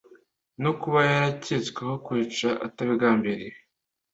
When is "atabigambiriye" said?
2.67-3.57